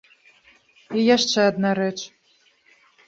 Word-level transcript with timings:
І 1.01 1.03
яшчэ 1.15 1.39
адна 1.51 1.69
рэч. 1.81 1.99